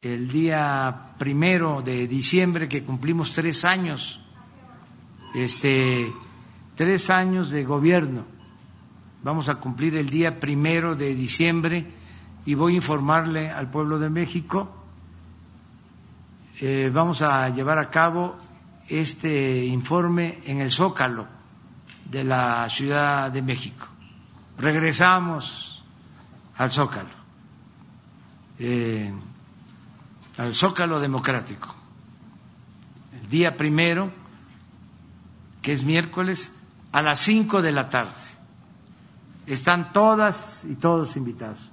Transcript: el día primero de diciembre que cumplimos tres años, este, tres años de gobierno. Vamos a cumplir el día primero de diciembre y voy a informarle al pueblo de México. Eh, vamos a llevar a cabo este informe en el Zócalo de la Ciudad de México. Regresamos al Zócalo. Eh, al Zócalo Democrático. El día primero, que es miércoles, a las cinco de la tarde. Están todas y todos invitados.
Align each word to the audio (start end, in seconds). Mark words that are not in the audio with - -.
el 0.00 0.30
día 0.30 1.14
primero 1.18 1.82
de 1.82 2.06
diciembre 2.06 2.68
que 2.68 2.84
cumplimos 2.84 3.32
tres 3.32 3.64
años, 3.64 4.20
este, 5.34 6.12
tres 6.76 7.10
años 7.10 7.50
de 7.50 7.64
gobierno. 7.64 8.24
Vamos 9.24 9.48
a 9.48 9.56
cumplir 9.56 9.96
el 9.96 10.08
día 10.08 10.38
primero 10.38 10.94
de 10.94 11.16
diciembre 11.16 11.84
y 12.46 12.54
voy 12.54 12.74
a 12.74 12.76
informarle 12.76 13.50
al 13.50 13.72
pueblo 13.72 13.98
de 13.98 14.08
México. 14.08 14.72
Eh, 16.60 16.90
vamos 16.94 17.20
a 17.20 17.48
llevar 17.48 17.80
a 17.80 17.90
cabo 17.90 18.36
este 18.86 19.64
informe 19.64 20.38
en 20.44 20.60
el 20.60 20.70
Zócalo 20.70 21.26
de 22.08 22.22
la 22.22 22.68
Ciudad 22.68 23.32
de 23.32 23.42
México. 23.42 23.88
Regresamos 24.58 25.82
al 26.56 26.70
Zócalo. 26.70 27.18
Eh, 28.60 29.12
al 30.38 30.54
Zócalo 30.54 31.00
Democrático. 31.00 31.74
El 33.20 33.28
día 33.28 33.56
primero, 33.56 34.12
que 35.60 35.72
es 35.72 35.84
miércoles, 35.84 36.54
a 36.92 37.02
las 37.02 37.20
cinco 37.20 37.60
de 37.60 37.72
la 37.72 37.90
tarde. 37.90 38.14
Están 39.46 39.92
todas 39.92 40.64
y 40.64 40.76
todos 40.76 41.16
invitados. 41.16 41.70